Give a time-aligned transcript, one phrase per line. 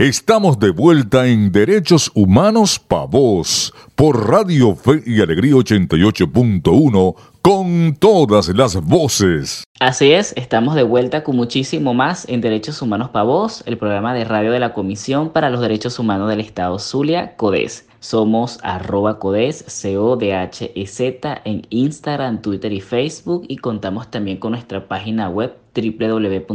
[0.00, 7.94] Estamos de vuelta en Derechos Humanos Pa' Vos por Radio Fe y Alegría 88.1 con
[7.96, 9.62] todas las voces.
[9.78, 14.14] Así es, estamos de vuelta con muchísimo más en Derechos Humanos Pa' Vos, el programa
[14.14, 17.86] de radio de la Comisión para los Derechos Humanos del Estado Zulia, CODES.
[18.00, 25.28] Somos arroba CODES, C-O-D-H-E-Z en Instagram, Twitter y Facebook y contamos también con nuestra página
[25.28, 26.50] web www.codes.org.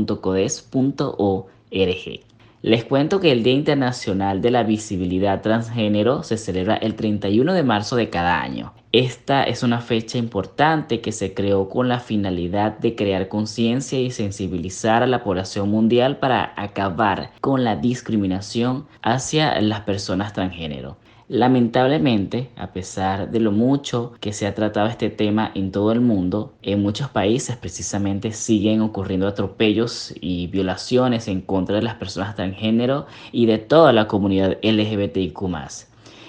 [2.66, 7.62] Les cuento que el Día Internacional de la Visibilidad Transgénero se celebra el 31 de
[7.62, 8.74] marzo de cada año.
[8.92, 14.10] Esta es una fecha importante que se creó con la finalidad de crear conciencia y
[14.10, 20.98] sensibilizar a la población mundial para acabar con la discriminación hacia las personas transgénero.
[21.28, 26.00] Lamentablemente, a pesar de lo mucho que se ha tratado este tema en todo el
[26.00, 32.36] mundo, en muchos países precisamente siguen ocurriendo atropellos y violaciones en contra de las personas
[32.36, 35.42] transgénero y de toda la comunidad LGBTIQ.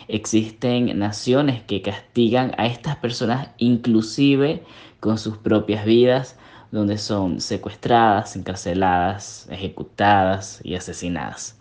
[0.09, 4.63] Existen naciones que castigan a estas personas inclusive
[5.01, 6.39] con sus propias vidas,
[6.71, 11.61] donde son secuestradas, encarceladas, ejecutadas y asesinadas.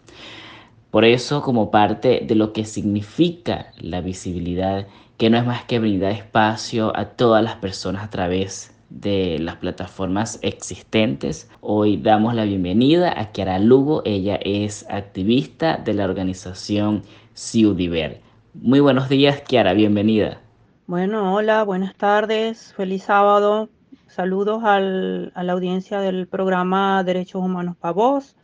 [0.95, 5.77] Por eso, como parte de lo que significa la visibilidad, que no es más que
[5.77, 11.51] brindar espacio a todas las personas a través de las plataformas existentes.
[11.59, 14.03] Hoy damos la bienvenida a Kiara Lugo.
[14.05, 18.21] Ella es activista de la organización Ciudiver.
[18.53, 20.39] Muy buenos días, Kiara, bienvenida.
[20.87, 23.67] Bueno, hola, buenas tardes, feliz sábado.
[24.07, 28.37] Saludos a la audiencia del programa Derechos Humanos para Vos.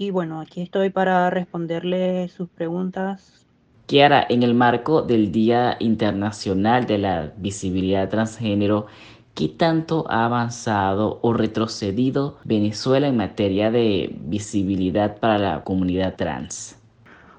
[0.00, 3.44] Y bueno, aquí estoy para responderle sus preguntas.
[3.86, 8.86] Kiara, en el marco del Día Internacional de la Visibilidad Transgénero,
[9.34, 16.78] ¿qué tanto ha avanzado o retrocedido Venezuela en materia de visibilidad para la comunidad trans?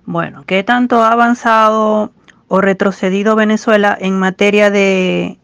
[0.05, 2.11] Bueno, ¿qué tanto ha avanzado
[2.49, 5.39] o retrocedido Venezuela en materia de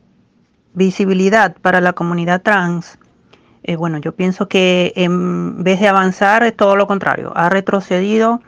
[0.73, 3.00] visibilidad para la comunidad trans?
[3.67, 8.39] Eh, bueno, yo pienso que en vez de avanzar es todo lo contrario, ha retrocedido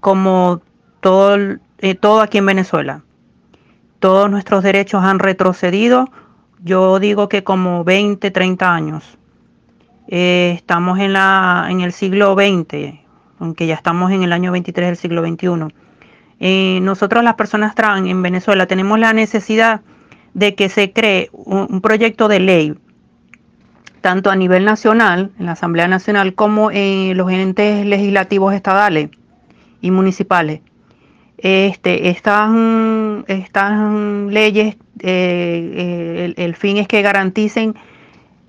[0.00, 0.62] como
[1.00, 1.36] todo,
[1.80, 3.02] eh, todo aquí en Venezuela.
[3.98, 6.08] Todos nuestros derechos han retrocedido,
[6.64, 9.18] yo digo que como 20, 30 años.
[10.08, 13.00] Eh, estamos en, la, en el siglo XX,
[13.38, 16.80] aunque ya estamos en el año 23 del siglo XXI.
[16.80, 19.82] nosotros las personas trans en Venezuela tenemos la necesidad
[20.32, 22.74] de que se cree un proyecto de ley
[24.02, 29.08] tanto a nivel nacional, en la Asamblea Nacional, como en los entes legislativos estadales
[29.80, 30.60] y municipales.
[31.38, 32.50] Este, estas,
[34.30, 37.74] leyes, eh, el, fin es que garanticen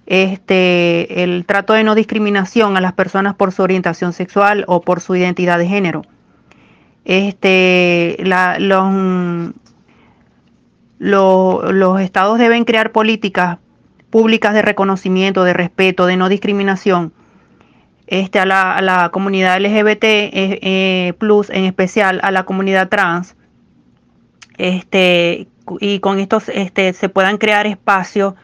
[0.05, 4.99] este, el trato de no discriminación a las personas por su orientación sexual o por
[4.99, 6.03] su identidad de género.
[7.05, 8.17] Este,
[10.99, 13.57] los estados deben crear políticas
[14.13, 17.13] públicas de reconocimiento, de respeto, de no discriminación
[18.05, 20.31] este, a, la, comunidad LGBT eh,
[20.61, 23.35] eh, plus, en especial a la comunidad trans,
[24.59, 25.47] este,
[25.79, 28.35] y con esto este, se puedan crear espacios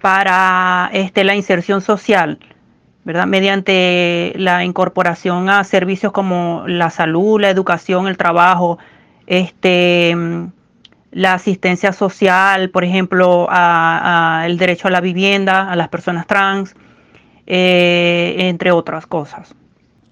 [0.00, 2.38] para este, la inserción social,
[3.02, 3.26] ¿verdad?
[3.26, 8.78] mediante la incorporación a servicios como la salud, la educación, el trabajo,
[9.26, 10.16] este,
[11.12, 16.74] la asistencia social, por ejemplo, a, el derecho a la vivienda, a las personas trans,
[17.46, 19.54] eh, entre otras cosas.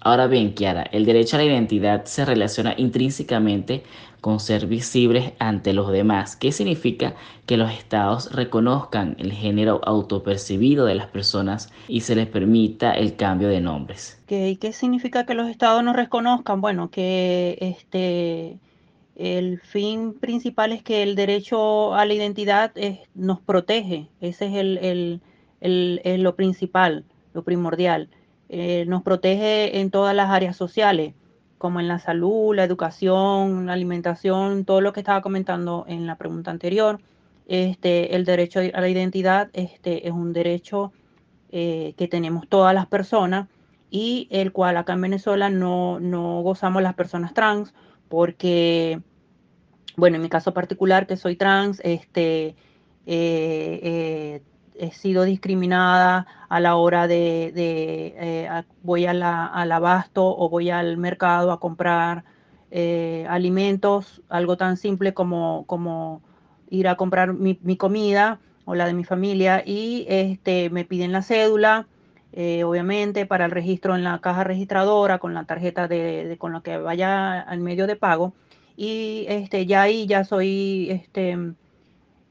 [0.01, 3.83] Ahora bien, Kiara, el derecho a la identidad se relaciona intrínsecamente
[4.21, 6.35] con ser visibles ante los demás.
[6.35, 12.27] ¿Qué significa que los estados reconozcan el género autopercibido de las personas y se les
[12.27, 14.21] permita el cambio de nombres?
[14.25, 16.61] ¿Qué, qué significa que los estados no reconozcan?
[16.61, 18.57] Bueno, que este
[19.19, 22.71] el fin principal es que el derecho a la identidad
[23.13, 25.21] nos protege, ese es
[25.59, 27.03] el, lo principal,
[27.33, 28.09] lo primordial.
[28.47, 31.15] Eh, nos protege en todas las áreas sociales,
[31.57, 36.15] como en la salud, la educación, la alimentación, todo lo que estaba comentando en la
[36.15, 37.01] pregunta anterior.
[37.45, 40.93] Este, el derecho a la identidad este, es un derecho
[41.51, 43.49] eh, que tenemos todas las personas
[43.91, 47.73] y el cual acá en Venezuela no, no gozamos las personas trans
[48.07, 49.01] porque
[49.99, 52.55] bueno, en mi caso particular, que soy trans, este,
[53.05, 54.41] eh, eh,
[54.75, 61.51] he sido discriminada a la hora de, eh, voy al abasto o voy al mercado
[61.51, 62.23] a comprar
[63.27, 66.21] alimentos, algo tan simple como,
[66.69, 71.23] ir a comprar mi, comida o la de mi familia y este, me piden la
[71.23, 71.87] cédula
[72.31, 76.61] eh, obviamente para el registro en la caja registradora con la tarjeta de, con la
[76.61, 78.33] que vaya al medio de pago
[78.79, 81.37] y este ya ahí ya soy este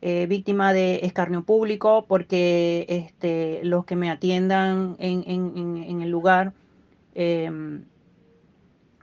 [0.00, 6.54] eh, víctima de escarnio público porque este los que me atiendan en, en, el lugar
[7.14, 7.84] em,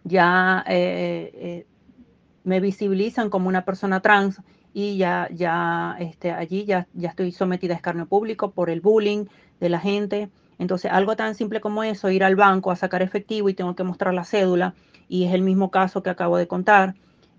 [0.03, 1.68] ya eh,
[2.44, 4.41] me visibilizan como una persona trans
[4.74, 9.25] y ya ya este allí ya ya estoy sometida a escarnio público por el bullying
[9.59, 10.30] de la gente.
[10.57, 13.83] Entonces, algo tan simple como eso, ir al banco a sacar efectivo y tengo que
[13.83, 14.74] mostrar la cédula,
[15.09, 16.95] y es el mismo caso que acabo de contar,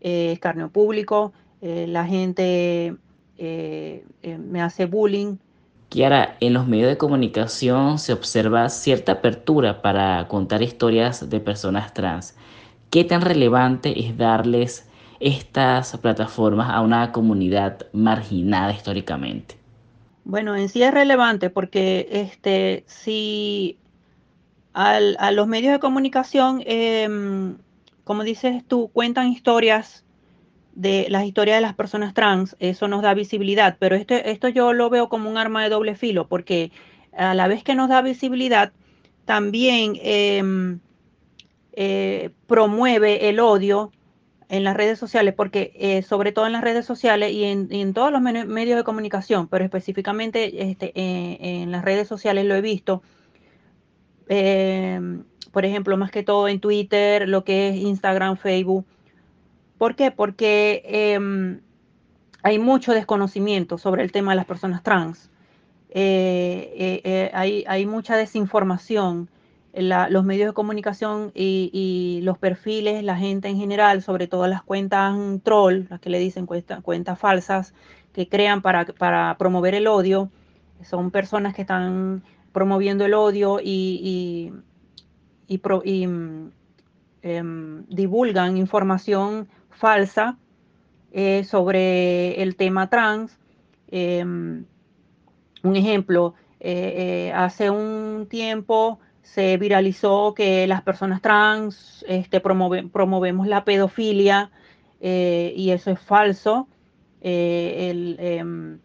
[0.06, 2.94] eh, escarnio público, eh, la gente
[3.38, 5.36] eh, eh, me hace bullying.
[5.88, 11.92] Kiara, en los medios de comunicación se observa cierta apertura para contar historias de personas
[11.92, 12.36] trans.
[12.90, 14.88] ¿Qué tan relevante es darles
[15.18, 19.56] estas plataformas a una comunidad marginada históricamente?
[20.24, 23.76] Bueno, en sí es relevante porque este, si
[24.72, 27.56] a los medios de comunicación, em,
[28.06, 30.04] como dices tú, cuentan historias
[30.76, 34.72] de las historias de las personas trans, eso nos da visibilidad, pero esto, esto yo
[34.72, 36.70] lo veo como un arma de doble filo, porque
[37.16, 38.72] a la vez que nos da visibilidad,
[39.24, 40.78] también em,
[41.72, 43.90] eh, promueve el odio
[44.48, 48.12] en las redes sociales, porque eh, sobre todo en las redes sociales y en, todos
[48.12, 53.02] los medios de comunicación, pero específicamente este, eh, en las redes sociales lo he visto,
[54.28, 58.84] em, por ejemplo, más que todo en Twitter, lo que es Instagram, Facebook.
[59.78, 60.10] ¿Por qué?
[60.10, 61.60] Porque em,
[62.42, 65.30] hay mucho desconocimiento sobre el tema de las personas trans.
[65.90, 69.28] Eh, hay, hay mucha desinformación
[69.82, 75.14] los medios de comunicación y, los perfiles, la gente en general, sobre todo las cuentas
[75.42, 77.74] troll, las que le dicen cuentas falsas,
[78.12, 80.30] que crean para, promover el odio,
[80.82, 82.22] son personas que están
[82.56, 84.50] promoviendo el odio y,
[85.52, 86.50] em,
[87.86, 90.38] divulgan información falsa
[91.12, 93.38] eh, sobre el tema trans.
[93.88, 94.64] Em,
[95.62, 103.46] un ejemplo, eh, eh, hace un tiempo se viralizó que las personas trans este, promovemos
[103.46, 104.50] la pedofilia
[104.98, 106.68] y eso es falso.
[107.20, 108.78] Eh, em,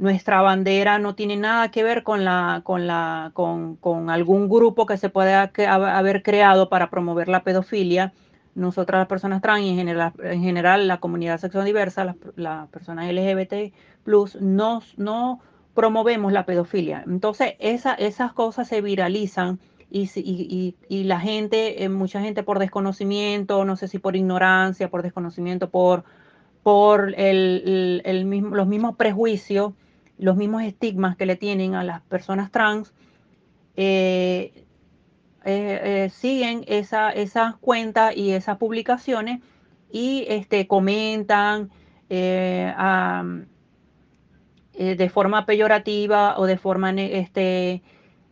[0.00, 4.96] nuestra bandera no tiene nada que ver con, la, con, la, con, algún grupo que
[4.96, 8.14] se pueda haber creado para promover la pedofilia.
[8.54, 13.12] Nosotras las personas trans y en general, en general la comunidad sexual diversa, las, personas
[13.12, 13.74] LGBT,
[14.40, 15.40] no, no
[15.74, 17.04] promovemos la pedofilia.
[17.06, 19.60] Entonces, esas cosas se viralizan
[19.90, 25.68] y, la gente, eh, mucha gente por desconocimiento, no sé si por ignorancia, por desconocimiento,
[25.68, 26.04] por,
[26.62, 29.74] por el, mismo, los mismos prejuicios,
[30.20, 32.92] los mismos estigmas que le tienen a las personas trans,
[33.76, 34.64] eh,
[35.44, 39.40] eh, siguen esa, esas cuentas y esas publicaciones
[39.90, 41.70] y este, comentan,
[44.82, 47.82] eh, de forma peyorativa o de forma este,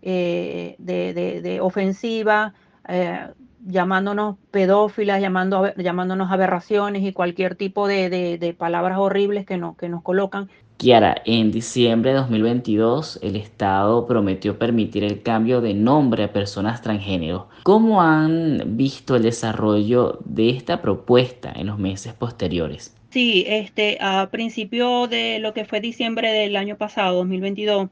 [0.00, 2.54] eh, ofensiva,
[2.88, 3.28] eh,
[3.66, 10.48] llamándonos pedófilas, llamando, llamándonos aberraciones y cualquier tipo de, palabras horribles que nos colocan.
[10.78, 16.82] Kiara, en diciembre de 2022 el Estado prometió permitir el cambio de nombre a personas
[16.82, 17.48] transgénero.
[17.64, 22.94] ¿Cómo han visto el desarrollo de esta propuesta en los meses posteriores?
[23.10, 27.88] Sí, este, a principio de lo que fue diciembre del año pasado, 2022,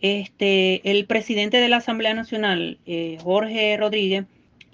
[0.00, 4.24] este, el presidente de la Asamblea Nacional, eh, Jorge Rodríguez,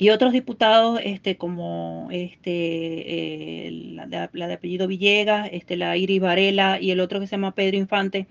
[0.02, 6.90] y otros diputados, este, como este, la, de, apellido Villegas, este, la Iris Varela y
[6.90, 8.26] el otro que se llama Pedro Infante,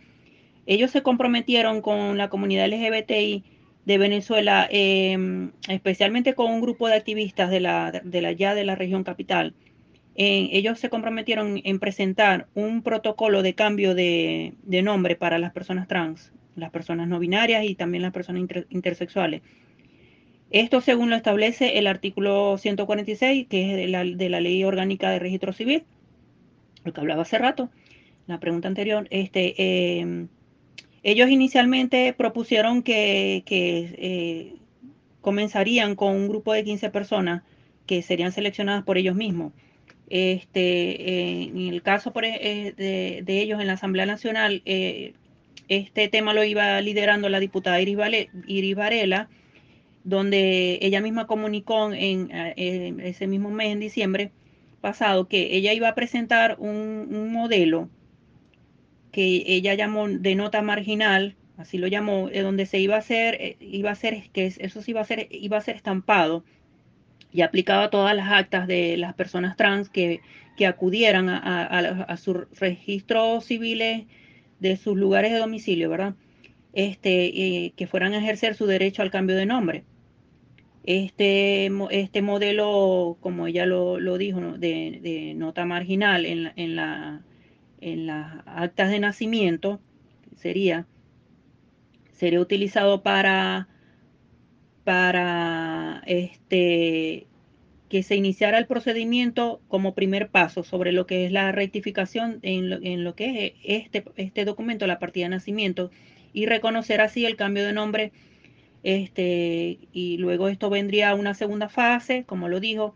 [0.65, 3.45] ellos se comprometieron con la comunidad LGBTI
[3.85, 8.65] de Venezuela, em, especialmente con un grupo de activistas de la, de la ya de
[8.65, 9.53] la región capital,
[10.13, 16.33] ellos se comprometieron en presentar un protocolo de cambio de, nombre para las personas trans,
[16.57, 19.41] las personas no binarias y también las personas intersexuales.
[20.51, 25.09] Esto según lo establece el artículo 146, que es de la, de la Ley Orgánica
[25.09, 25.83] de Registro Civil,
[26.83, 27.69] lo que hablaba hace rato,
[28.27, 29.07] la pregunta anterior.
[29.09, 30.27] Este, eh,
[31.03, 34.55] ellos inicialmente propusieron que, eh,
[35.21, 37.43] comenzarían con un grupo de 15 personas
[37.85, 39.53] que serían seleccionadas por ellos mismos
[40.11, 45.13] este, en el caso e, eh, de, ellos en la Asamblea Nacional, eh,
[45.69, 49.29] este tema lo iba liderando la diputada Iris, Varela,
[50.03, 54.31] donde ella misma comunicó en, eh, ese mismo mes, en diciembre
[54.81, 57.89] pasado, que ella iba a presentar un, modelo
[59.11, 63.91] que ella llamó de nota marginal así lo llamó, donde se iba a hacer, iba
[63.91, 66.43] a ser, que eso sí iba a ser, iba a ser estampado
[67.31, 70.21] y aplicado a todas las actas de las personas trans que,
[70.57, 74.05] que acudieran a, a, sus registros civiles
[74.59, 76.15] de sus lugares de domicilio, ¿verdad?
[76.73, 79.83] Este, que fueran a ejercer su derecho al cambio de nombre.
[80.83, 87.21] Este, este modelo, como ella lo, dijo, de, nota marginal en, en, la,
[87.81, 89.79] en las actas de nacimiento,
[90.35, 90.87] sería,
[92.13, 93.67] sería utilizado para,
[94.83, 97.27] para este,
[97.87, 102.69] que se iniciara el procedimiento como primer paso sobre lo que es la rectificación en
[102.71, 105.91] lo, en lo que es este, este documento, la partida de nacimiento,
[106.33, 108.13] y reconocer así el cambio de nombre
[108.83, 112.95] este, y luego esto vendría a una segunda fase, como lo dijo,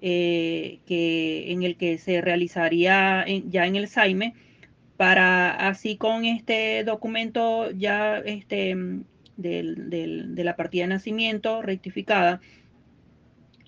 [0.00, 4.34] eh, que, en el que se realizaría ya en el SAIME,
[4.96, 8.76] para así con este documento ya este,
[9.36, 12.40] de la partida de nacimiento rectificada,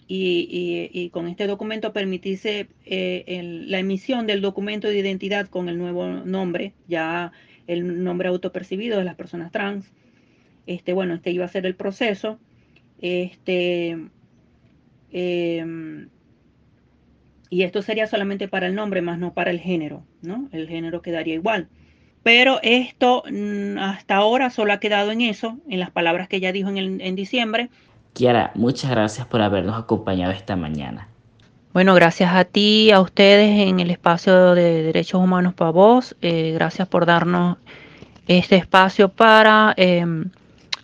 [0.09, 6.07] y, con este documento permitirse eh, la emisión del documento de identidad con el nuevo
[6.07, 7.33] nombre, ya
[7.67, 9.93] el nombre autopercibido de las personas trans,
[10.69, 12.39] este, bueno, este iba a ser el proceso.
[13.01, 13.97] Este,
[15.11, 16.09] em,
[17.51, 20.49] y esto sería solamente para el nombre, más no para el género, ¿no?
[20.53, 21.69] El género quedaría igual.
[22.23, 26.53] Pero esto mm, hasta ahora solo ha quedado en eso, en las palabras que ella
[26.53, 27.71] dijo en, en diciembre.
[28.13, 31.09] Kiara, muchas gracias por habernos acompañado esta mañana.
[31.73, 36.17] Bueno, gracias a ti, a ustedes en el espacio de Derechos Humanos para Vos.
[36.21, 37.57] Eh, gracias por darnos
[38.27, 40.31] este espacio para em,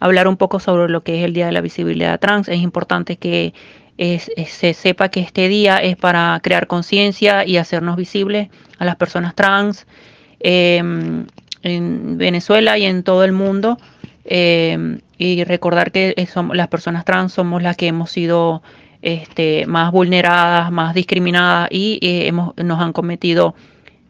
[0.00, 2.48] hablar un poco sobre lo que es el Día de la Visibilidad Trans.
[2.48, 3.54] Es importante que
[3.96, 8.48] se sepa que este día es para crear conciencia y hacernos visibles
[8.78, 9.86] a las personas trans
[10.40, 11.26] em,
[11.62, 13.78] en Venezuela y en todo el mundo.
[14.24, 16.14] Em, y recordar que
[16.52, 18.62] las personas trans somos las que hemos sido
[19.02, 23.54] este, más vulneradas, más discriminadas y eh, hemos, nos han cometido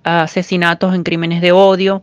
[0.04, 2.02] asesinatos en crímenes de odio.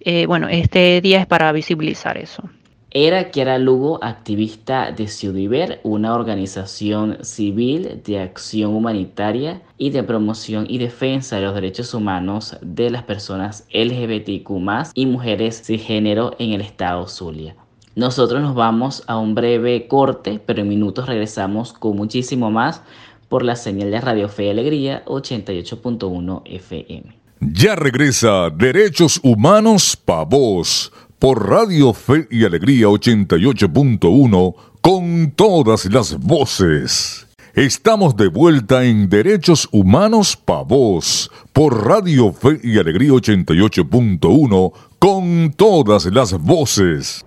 [0.00, 2.48] Eh, bueno, este día es para visibilizar eso.
[2.92, 10.66] Era Kiara Lugo, activista de Ciudiver, una organización civil de acción humanitaria y de promoción
[10.68, 14.50] y defensa de los derechos humanos de las personas LGBTQ
[14.94, 17.54] y mujeres género en el estado Zulia.
[17.94, 22.82] Nosotros nos vamos a un breve corte, pero en minutos regresamos con muchísimo más
[23.28, 27.20] por la señal de Radio Fe y Alegría 88.1 FM.
[27.40, 36.18] Ya regresa Derechos Humanos Pa' Vos por Radio Fe y Alegría 88.1 con todas las
[36.18, 37.26] voces.
[37.52, 45.52] Estamos de vuelta en Derechos Humanos Pa' Vos por Radio Fe y Alegría 88.1 con
[45.54, 47.26] todas las voces.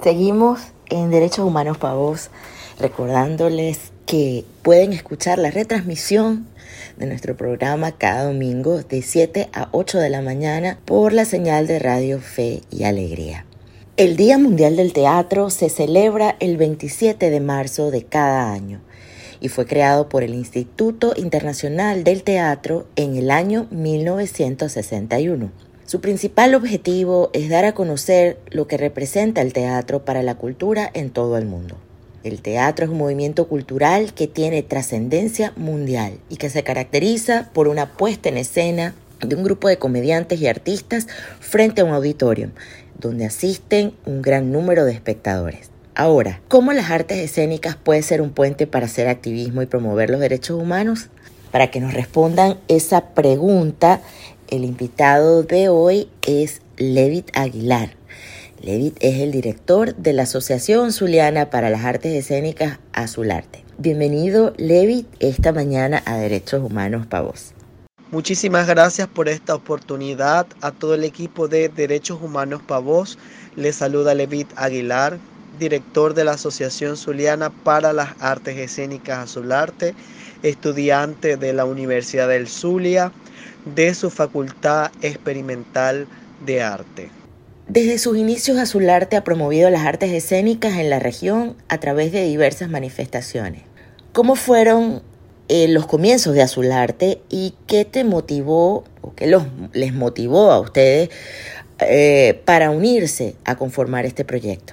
[0.00, 2.30] Seguimos en Derechos Humanos Pa' Vos
[2.78, 6.46] recordándoles que pueden escuchar la retransmisión
[6.96, 11.66] de nuestro programa cada domingo de 7 a 8 de la mañana por la señal
[11.66, 13.44] de Radio Fe y Alegría.
[13.96, 18.80] El Día Mundial del Teatro se celebra el 27 de marzo de cada año
[19.40, 25.50] y fue creado por el Instituto Internacional del Teatro en el año 1961.
[25.84, 30.90] Su principal objetivo es dar a conocer lo que representa el teatro para la cultura
[30.92, 31.76] en todo el mundo.
[32.24, 37.68] El teatro es un movimiento cultural que tiene trascendencia mundial y que se caracteriza por
[37.68, 41.06] una puesta en escena de un grupo de comediantes y artistas
[41.40, 42.50] frente a un auditorio,
[42.98, 45.70] donde asisten un gran número de espectadores.
[45.94, 50.20] Ahora, ¿cómo las artes escénicas pueden ser un puente para hacer activismo y promover los
[50.20, 51.08] derechos humanos?
[51.50, 54.00] Para que nos respondan esa pregunta,
[54.48, 57.96] el invitado de hoy es Levit Aguilar.
[58.62, 63.64] Levit es el director de la Asociación Zuliana para las Artes Escénicas Azularte.
[63.78, 67.52] Bienvenido, Levit, esta mañana a Derechos Humanos para vos.
[68.12, 70.46] Muchísimas gracias por esta oportunidad.
[70.60, 73.18] A todo el equipo de Derechos Humanos para vos,
[73.56, 75.18] le saluda Levit Aguilar,
[75.58, 79.96] director de la Asociación Zuliana para las Artes Escénicas Azularte,
[80.44, 83.10] estudiante de la Universidad del Zulia,
[83.74, 86.06] de su Facultad Experimental
[86.44, 87.10] de Arte.
[87.68, 92.24] Desde sus inicios Azularte ha promovido las artes escénicas en la región a través de
[92.24, 93.62] diversas manifestaciones.
[94.12, 95.02] ¿Cómo fueron
[95.48, 100.60] eh, los comienzos de Azularte y qué te motivó o qué los, les motivó a
[100.60, 101.10] ustedes
[101.80, 104.72] eh, para unirse a conformar este proyecto?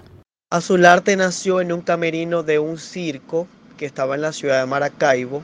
[0.50, 3.46] Azularte nació en un camerino de un circo
[3.78, 5.44] que estaba en la ciudad de Maracaibo.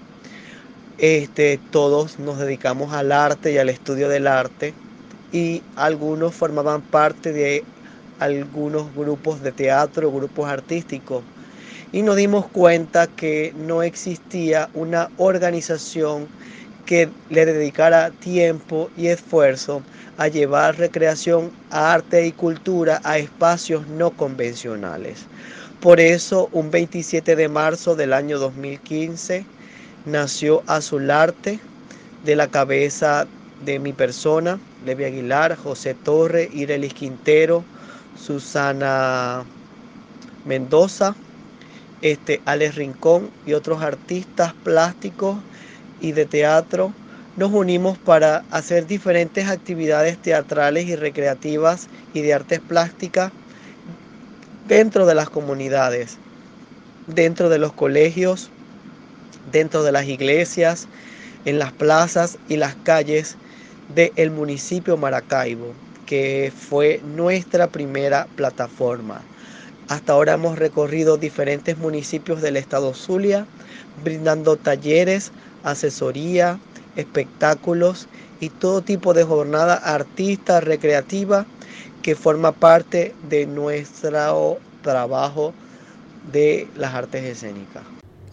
[0.99, 4.73] Este, todos nos dedicamos al arte y al estudio del arte
[5.31, 7.69] y algunos formaban parte de
[8.19, 11.25] algunos grupos de teatro, grupos artísticos,
[11.91, 16.31] y nos dimos cuenta que no existía una organización
[16.85, 19.85] que le dedicara tiempo y esfuerzo
[20.17, 25.29] a llevar recreación, arte y cultura a espacios no convencionales.
[25.79, 29.49] Por eso, un 27 de marzo del año 2015
[30.03, 31.65] nació Azularte
[32.21, 37.65] de la cabeza de mi persona, Levi Aguilar, José Torre, Irelis Quintero,
[38.13, 39.47] Susana
[40.43, 41.17] Mendoza,
[42.01, 45.43] este, Alex Rincón y otros artistas plásticos
[45.99, 46.95] y de teatro,
[47.35, 53.33] nos unimos para hacer diferentes actividades teatrales y recreativas y de artes plásticas
[54.63, 56.19] dentro de las comunidades,
[57.05, 58.51] dentro de los colegios,
[59.45, 60.89] dentro de las iglesias,
[61.45, 63.37] en las plazas y las calles
[63.95, 65.73] del municipio Maracaibo,
[66.05, 69.21] que fue nuestra primera plataforma.
[69.87, 73.45] Hasta ahora hemos recorrido diferentes municipios del estado Zulia,
[74.03, 75.31] brindando talleres,
[75.63, 76.59] asesoría,
[76.95, 78.07] espectáculos
[78.39, 81.45] y todo tipo de jornada artista recreativa
[82.01, 85.53] que forma parte de nuestro trabajo
[86.31, 87.83] de las artes escénicas.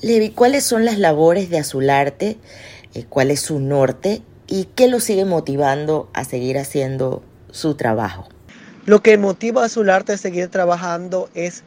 [0.00, 2.38] Levi, ¿cuáles son las labores de Azularte?
[2.94, 4.22] Eh, ¿Cuál es su norte?
[4.50, 8.28] ¿Y qué lo sigue motivando a seguir haciendo su trabajo?
[8.86, 11.64] Lo que motiva a Azularte a seguir trabajando es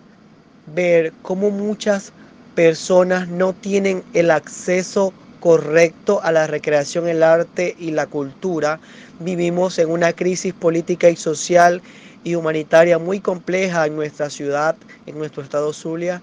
[0.74, 2.12] ver cómo muchas
[2.56, 8.80] personas no tienen el acceso correcto a la recreación, el arte y la cultura.
[9.20, 11.84] Vivimos en una crisis política y social
[12.24, 16.20] y humanitaria muy compleja en nuestra ciudad, en nuestro estado Zulia,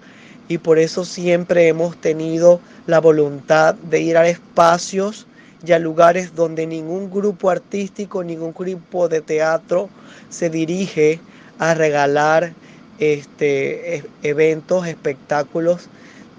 [0.49, 5.25] y por eso siempre hemos tenido la voluntad de ir a espacios
[5.65, 9.89] y a lugares donde ningún grupo artístico, ningún grupo de teatro
[10.29, 11.19] se dirige
[11.57, 12.53] a regalar
[12.99, 15.89] este, e, eventos, espectáculos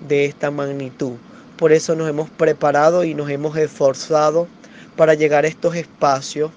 [0.09, 1.13] de esta magnitud.
[1.57, 4.49] Por eso nos hemos preparado y nos hemos esforzado
[4.97, 6.51] para llegar a estos espacios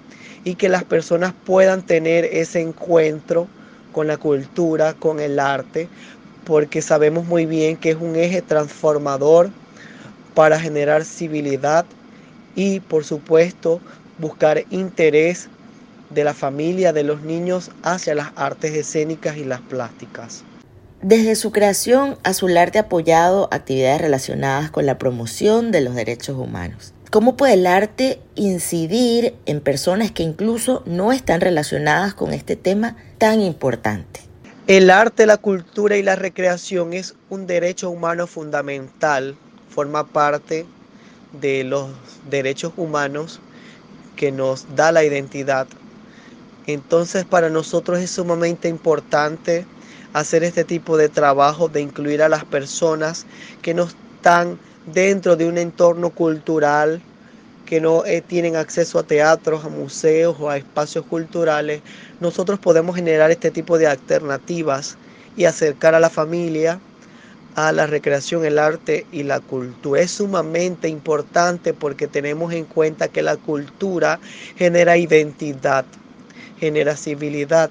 [0.44, 3.48] y que las personas puedan tener ese encuentro
[3.92, 5.88] con la cultura, con el arte,
[6.44, 9.50] porque sabemos muy bien que es un eje transformador
[10.34, 11.86] para generar civilidad
[12.54, 13.80] y por supuesto
[14.18, 15.48] buscar interés
[16.10, 20.44] de la familia, de los niños hacia las artes escénicas y las plásticas.
[21.02, 26.94] Desde su creación, Azularte ha apoyado actividades relacionadas con la promoción de los derechos humanos.
[27.10, 32.96] ¿Cómo puede el arte incidir en personas que incluso no están relacionadas con este tema
[33.18, 34.20] tan importante?
[34.66, 39.36] El arte, la cultura y la recreación es un derecho humano fundamental,
[39.68, 40.64] forma parte
[41.40, 43.44] de los derechos humanos
[44.16, 45.68] que nos da la identidad.
[46.64, 49.70] Entonces para nosotros es sumamente importante
[50.12, 53.26] hacer este tipo de trabajo, de incluir a las personas
[53.60, 57.06] que no están dentro de un entorno cultural,
[57.64, 61.82] que no eh, tienen acceso a teatros, a museos o a espacios culturales,
[62.18, 64.98] nosotros podemos generar este tipo de alternativas
[65.34, 66.84] y acercar a la familia
[67.54, 70.00] a la recreación, el arte y la cultura.
[70.00, 74.20] Es sumamente importante porque tenemos en cuenta que la cultura
[74.56, 75.84] genera identidad,
[76.58, 77.70] genera civilidad.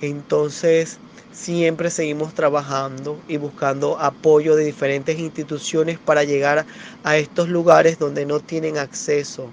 [0.00, 0.98] Entonces,
[1.32, 6.64] siempre seguimos trabajando y buscando apoyo de diferentes instituciones para llegar
[7.02, 9.50] a estos lugares donde no tienen acceso.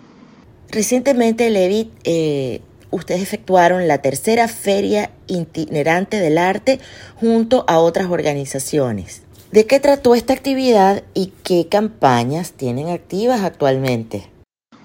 [0.70, 6.80] Recientemente, Levi, eh, ustedes efectuaron la tercera feria itinerante del arte
[7.16, 9.24] junto a otras organizaciones.
[9.52, 14.30] ¿De qué trató esta actividad y qué campañas tienen activas actualmente?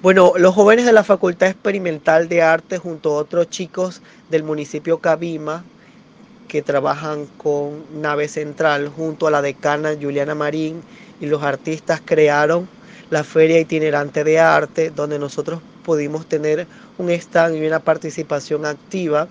[0.03, 4.99] Bueno, los jóvenes de la Facultad Experimental de Arte junto a otros chicos del municipio
[4.99, 5.65] Cabima
[6.49, 10.83] que trabajan con Nave Central junto a la decana Juliana Marín
[11.21, 12.69] y los artistas crearon
[13.11, 16.67] la Feria Itinerante de Arte, donde nosotros pudimos tener
[16.99, 19.29] un stand y una participación activa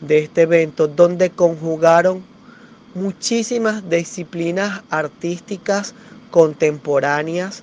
[0.00, 2.29] de este evento, donde conjugaron
[2.94, 5.94] muchísimas disciplinas artísticas
[6.30, 7.62] contemporáneas,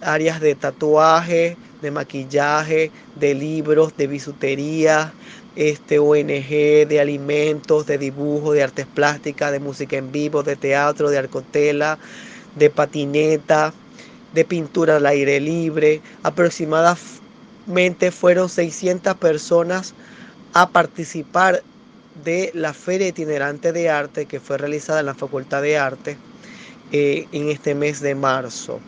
[0.00, 5.12] áreas de tatuaje, de maquillaje, de libros, de bisutería,
[5.56, 11.10] este, ONG de alimentos, de dibujo, de artes plásticas, de música en vivo, de teatro,
[11.10, 11.98] de arcotela,
[12.56, 13.72] de patineta,
[14.34, 16.00] de pintura al aire libre.
[16.22, 19.94] Aproximadamente fueron 600 personas
[20.54, 21.62] a participar
[22.24, 26.22] de la Feria Itinerante de Arte que fue realizada en la Facultad de Arte
[26.90, 28.86] eh, en este mes de marzo.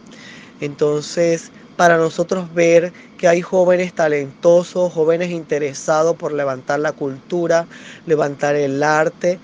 [0.59, 7.69] Entonces, para nosotros ver que hay jóvenes talentosos, jóvenes interesados por levantar la cultura,
[8.05, 9.41] levantar el arte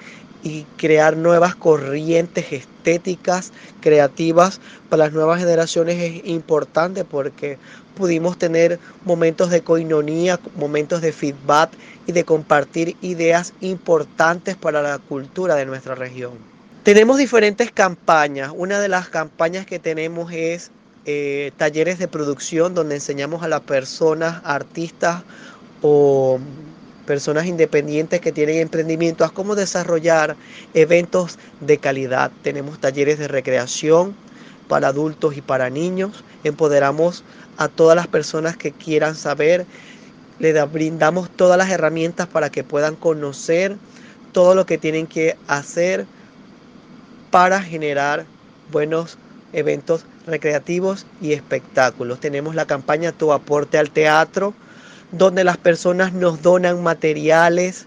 [0.47, 7.59] y crear nuevas corrientes estéticas, creativas para las nuevas generaciones es importante porque
[7.97, 11.71] pudimos tener momentos de coinonía, momentos de feedback
[12.07, 16.35] y de compartir ideas importantes para la cultura de nuestra región.
[16.85, 18.53] Tenemos diferentes campañas.
[18.55, 20.71] Una de las campañas que tenemos es
[21.07, 25.25] eh, talleres de producción donde enseñamos a las personas, artistas
[25.83, 26.39] o
[27.07, 30.37] personas independientes que tienen emprendimiento a cómo desarrollar
[30.75, 32.31] eventos de calidad.
[32.43, 34.15] Tenemos talleres de recreación
[34.69, 36.25] para adultos y para niños.
[36.45, 37.25] Empoderamos
[37.57, 39.67] a todas las personas que quieran saber.
[40.39, 43.77] Le brindamos todas las herramientas para que puedan conocer
[44.33, 46.05] todo lo que tienen que hacer
[47.31, 48.27] para generar
[48.71, 49.17] buenos
[49.53, 52.21] eventos recreativos y espectáculos.
[52.21, 54.53] Tenemos la campaña Tu aporte al teatro,
[55.17, 57.87] donde las personas nos donan materiales,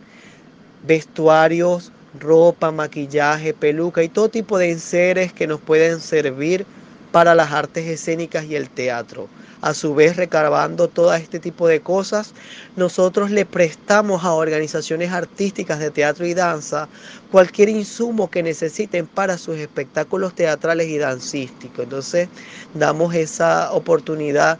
[0.86, 6.66] vestuarios, ropa, maquillaje, peluca y todo tipo de enseres que nos pueden servir
[7.12, 9.30] para las artes escénicas y el teatro
[9.62, 12.34] a su vez recabando todo este tipo de cosas,
[12.76, 16.88] nosotros le prestamos a organizaciones artísticas de teatro y danza
[17.32, 21.84] cualquier insumo que necesiten para sus espectáculos teatrales y dancísticos.
[21.84, 22.30] Entonces
[22.74, 24.60] damos esa oportunidad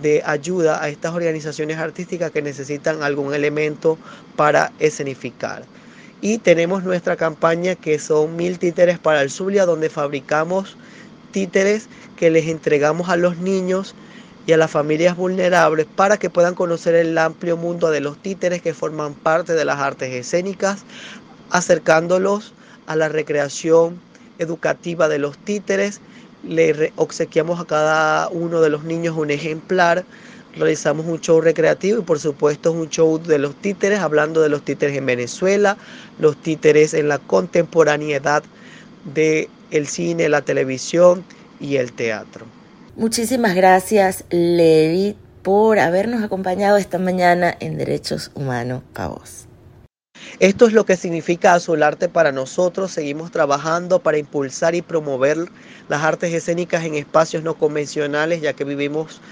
[0.00, 3.98] de ayuda a estas organizaciones artísticas que necesitan algún elemento
[4.36, 5.64] para escenificar.
[6.20, 10.76] Y tenemos nuestra campaña que son mil títeres para el Zulia, donde fabricamos
[11.32, 13.94] títeres que les entregamos a los niños
[14.46, 18.62] y a las familias vulnerables para que puedan conocer el amplio mundo de los títeres
[18.62, 20.84] que forman parte de las artes escénicas,
[21.50, 22.52] acercándolos
[22.86, 24.00] a la recreación
[24.38, 26.00] educativa de los títeres.
[26.44, 30.04] Le obsequiamos a cada uno de los niños un ejemplar,
[30.56, 34.62] realizamos un show recreativo y por supuesto un show de los títeres, hablando de los
[34.62, 35.76] títeres en Venezuela,
[36.18, 38.42] los títeres en la contemporaneidad
[39.14, 41.24] del el cine, la televisión
[41.60, 42.46] y el teatro.
[42.96, 49.46] Muchísimas gracias, Levi, por habernos acompañado esta mañana en Derechos Humanos Cabos.
[50.38, 52.92] Esto es lo que significa Azul Arte para nosotros.
[52.92, 55.52] Seguimos trabajando para impulsar y promover
[55.88, 59.22] las artes escénicas en espacios no convencionales, ya que vivimos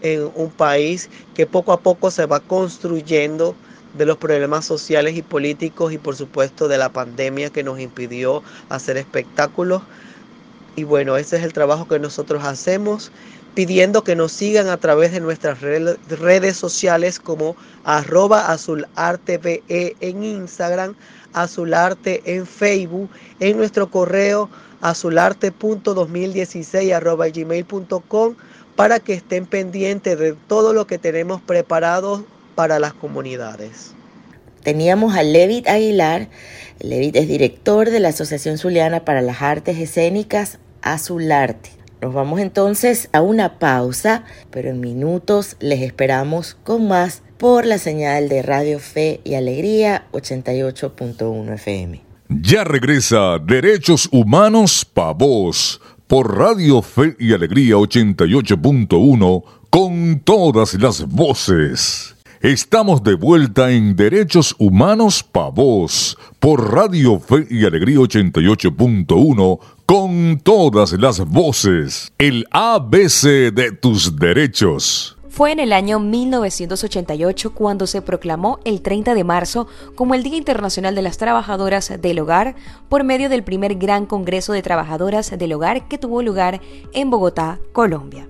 [0.00, 3.60] en un país que poco a poco se va construyendo
[3.92, 8.44] de los problemas sociales y políticos y por supuesto de la pandemia que nos impidió
[8.68, 9.88] hacer espectáculos.
[10.76, 13.12] Y bueno, ese es el trabajo que nosotros hacemos,
[13.58, 20.94] pidiendo que nos sigan a través de nuestras redes sociales como arroba azularte en Instagram,
[21.32, 24.48] azularte en Facebook, en nuestro correo
[24.80, 28.36] azularte.2016 arroba gmail.com
[28.76, 33.92] para que estén pendientes de todo lo que tenemos preparado para las comunidades.
[34.62, 36.28] Teníamos a Levit Aguilar.
[36.78, 41.77] Levit es director de la Asociación Zuliana para las Artes Escénicas Azularte.
[42.00, 47.78] Nos vamos entonces a una pausa, pero en minutos les esperamos con más por la
[47.78, 52.00] señal de Radio Fe y Alegría 88.1 FM.
[52.28, 61.06] Ya regresa Derechos Humanos Pa' Vos por Radio Fe y Alegría 88.1 con todas las
[61.06, 62.17] voces.
[62.40, 70.38] Estamos de vuelta en Derechos Humanos Pa' Vos por Radio Fe y Alegría 88.1 con
[70.44, 72.12] todas las voces.
[72.16, 75.18] El ABC de tus derechos.
[75.28, 80.36] Fue en el año 1988 cuando se proclamó el 30 de marzo como el Día
[80.36, 82.54] Internacional de las Trabajadoras del Hogar
[82.88, 86.60] por medio del primer Gran Congreso de Trabajadoras del Hogar que tuvo lugar
[86.92, 88.28] en Bogotá, Colombia.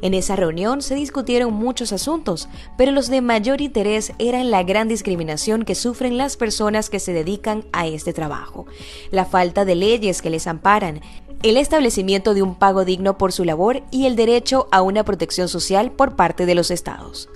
[0.00, 4.88] En esa reunión se discutieron muchos asuntos, pero los de mayor interés eran la gran
[4.88, 8.66] discriminación que sufren las personas que se dedican a este trabajo,
[9.10, 11.00] la falta de leyes que les amparan,
[11.42, 15.48] el establecimiento de un pago digno por su labor y el derecho a una protección
[15.48, 17.28] social por parte de los estados.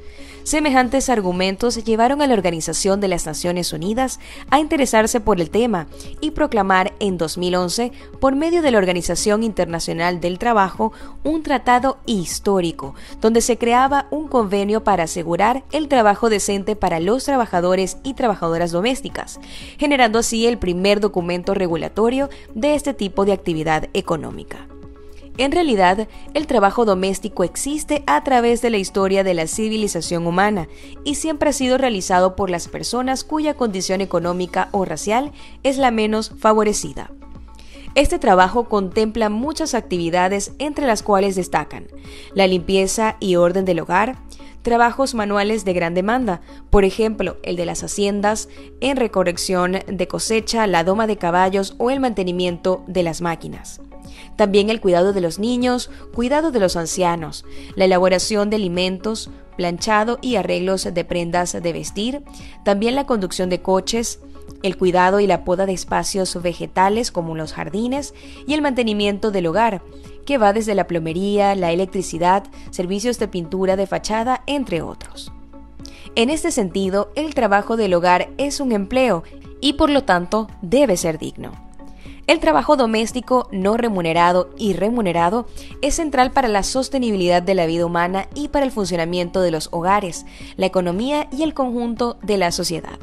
[0.45, 4.19] Semejantes argumentos llevaron a la Organización de las Naciones Unidas
[4.51, 5.87] a interesarse por el tema
[6.21, 12.95] y proclamar en 2011, por medio de la Organización Internacional del Trabajo, un tratado histórico,
[13.21, 18.73] donde se creaba un convenio para asegurar el trabajo decente para los trabajadores y trabajadoras
[18.73, 19.39] domésticas,
[19.79, 24.67] generando así el primer documento regulatorio de este tipo de actividad económica.
[25.39, 30.69] En realidad, el trabajo doméstico existe a través de la historia de la civilización humana
[31.05, 35.91] y siempre ha sido realizado por las personas cuya condición económica o racial es la
[35.91, 37.11] menos favorecida.
[37.95, 41.89] Este trabajo contempla muchas actividades entre las cuales destacan
[42.35, 44.19] la limpieza y orden del hogar,
[44.63, 48.49] trabajos manuales de gran demanda, por ejemplo, el de las haciendas,
[48.81, 53.81] en recorrección de cosecha, la doma de caballos o el mantenimiento de las máquinas.
[54.37, 57.45] También el cuidado de los niños, cuidado de los ancianos,
[57.77, 62.23] la elaboración de alimentos, planchado y arreglos de prendas de vestir,
[62.65, 64.21] también la conducción de coches,
[64.63, 68.15] el cuidado y la poda de espacios vegetales como los jardines
[68.47, 69.83] y el mantenimiento del hogar,
[70.27, 75.33] que va desde la plomería, la electricidad, servicios de pintura de fachada, entre otros.
[76.15, 79.23] En este sentido, el trabajo del hogar es un empleo
[79.61, 81.53] y por lo tanto debe ser digno.
[82.27, 85.47] El trabajo doméstico no remunerado y remunerado
[85.81, 89.69] es central para la sostenibilidad de la vida humana y para el funcionamiento de los
[89.73, 90.25] hogares,
[90.57, 92.99] la economía y el conjunto de la sociedad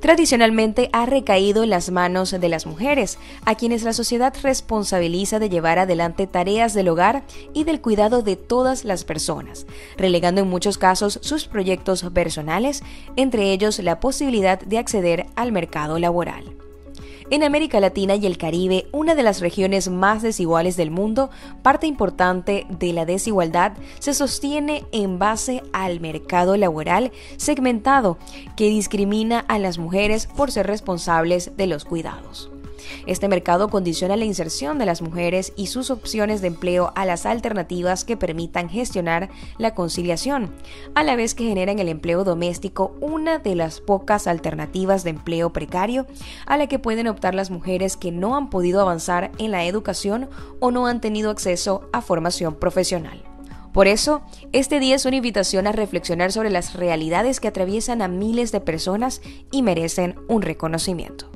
[0.00, 5.48] tradicionalmente ha recaído en las manos de las mujeres, a quienes la sociedad responsabiliza de
[5.48, 10.78] llevar adelante tareas del hogar y del cuidado de todas las personas, relegando en muchos
[10.78, 12.82] casos sus proyectos personales,
[13.16, 16.65] entre ellos la posibilidad de acceder al mercado laboral.
[17.28, 21.30] En América Latina y el Caribe, una de las regiones más desiguales del mundo,
[21.62, 28.16] parte importante de la desigualdad se sostiene en base al mercado laboral segmentado
[28.56, 32.48] que discrimina a las mujeres por ser responsables de los cuidados.
[33.06, 37.26] Este mercado condiciona la inserción de las mujeres y sus opciones de empleo a las
[37.26, 40.54] alternativas que permitan gestionar la conciliación,
[40.94, 45.52] a la vez que generan el empleo doméstico una de las pocas alternativas de empleo
[45.52, 46.06] precario
[46.46, 50.28] a la que pueden optar las mujeres que no han podido avanzar en la educación
[50.60, 53.22] o no han tenido acceso a formación profesional.
[53.76, 54.22] Por eso,
[54.52, 58.62] este día es una invitación a reflexionar sobre las realidades que atraviesan a miles de
[58.62, 59.20] personas
[59.50, 61.30] y merecen un reconocimiento.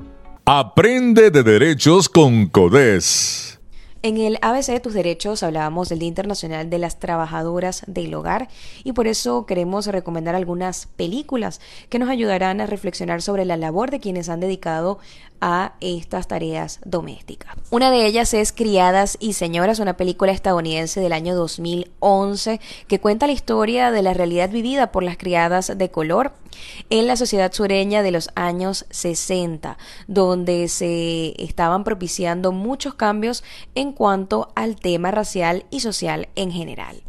[0.45, 3.59] Aprende de derechos con CODES.
[4.01, 8.47] En el ABC de tus derechos hablábamos del Día Internacional de las Trabajadoras del Hogar
[8.83, 13.91] y por eso queremos recomendar algunas películas que nos ayudarán a reflexionar sobre la labor
[13.91, 14.97] de quienes han dedicado
[15.41, 17.55] a estas tareas domésticas.
[17.71, 23.27] Una de ellas es Criadas y Señoras, una película estadounidense del año 2011 que cuenta
[23.27, 26.33] la historia de la realidad vivida por las criadas de color
[26.89, 29.77] en la sociedad sureña de los años 60,
[30.07, 33.43] donde se estaban propiciando muchos cambios
[33.75, 37.01] en cuanto al tema racial y social en general.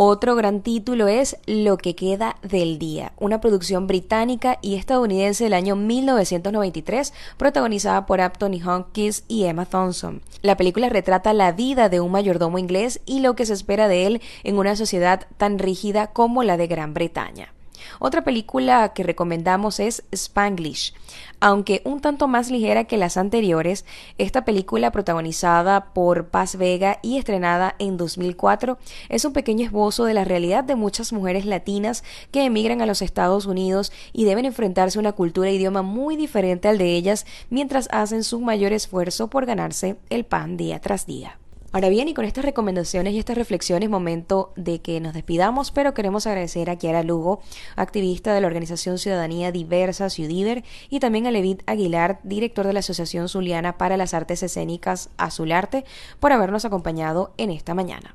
[0.00, 5.54] Otro gran título es Lo que queda del día, una producción británica y estadounidense del
[5.54, 10.22] año 1993, protagonizada por Anthony Hopkins y Emma Thompson.
[10.40, 14.06] La película retrata la vida de un mayordomo inglés y lo que se espera de
[14.06, 17.52] él en una sociedad tan rígida como la de Gran Bretaña.
[17.98, 20.94] Otra película que recomendamos es Spanglish.
[21.40, 23.84] Aunque un tanto más ligera que las anteriores,
[24.18, 30.14] esta película protagonizada por Paz Vega y estrenada en 2004 es un pequeño esbozo de
[30.14, 34.98] la realidad de muchas mujeres latinas que emigran a los Estados Unidos y deben enfrentarse
[34.98, 39.28] a una cultura e idioma muy diferente al de ellas mientras hacen su mayor esfuerzo
[39.28, 41.38] por ganarse el pan día tras día.
[41.70, 45.92] Ahora bien, y con estas recomendaciones y estas reflexiones, momento de que nos despidamos, pero
[45.92, 47.42] queremos agradecer a Kiara Lugo,
[47.76, 52.80] activista de la organización Ciudadanía Diversa, Ciudiver, y también a Levit Aguilar, director de la
[52.80, 55.84] Asociación Zuliana para las Artes Escénicas Azularte,
[56.20, 58.14] por habernos acompañado en esta mañana.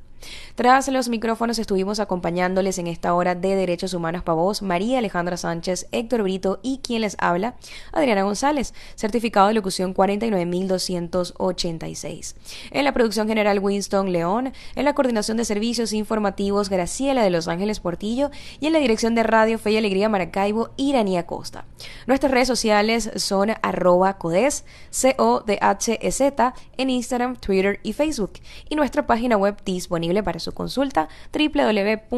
[0.56, 5.38] Tras los micrófonos estuvimos acompañándoles en esta hora de Derechos Humanos para Vos, María Alejandra
[5.38, 7.56] Sánchez, Héctor Brito y quien les habla,
[7.92, 12.36] Adriana González, certificado de locución 49286.
[12.72, 17.48] En la producción general Winston León, en la coordinación de servicios informativos Graciela de Los
[17.48, 21.66] Ángeles Portillo y en la dirección de Radio Fe y Alegría Maracaibo, Iranía Costa.
[22.06, 28.34] Nuestras redes sociales son arroba codes, C-O-D-H-E-Z, en Instagram, Twitter y Facebook.
[28.70, 32.10] Y nuestra página web disponible para su consulta www.codes.org.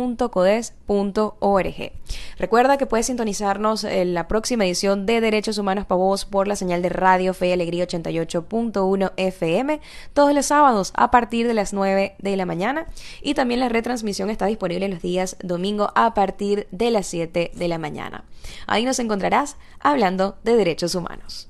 [2.37, 6.55] Recuerda que puedes sintonizarnos en la próxima edición de Derechos Humanos para Vos por la
[6.55, 9.79] señal de Radio Fe y Alegría 88.1 FM
[10.13, 12.87] todos los sábados a partir de las 9 de la mañana
[13.21, 17.67] y también la retransmisión está disponible los días domingo a partir de las 7 de
[17.67, 18.25] la mañana.
[18.67, 21.49] Ahí nos encontrarás hablando de derechos humanos.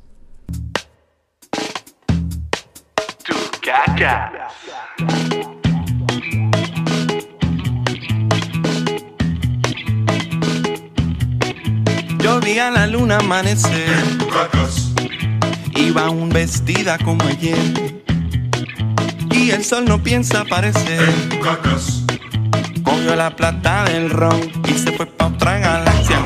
[12.45, 13.89] Vi a la luna amanecer.
[15.75, 17.57] Iba un vestida como ayer.
[19.31, 21.11] Y el sol no piensa aparecer.
[22.83, 26.19] Cogió la plata del ron y se fue pa' otra galaxia.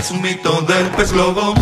[0.00, 1.59] Es un mito del pez globo.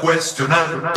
[0.00, 0.92] Cuestionar.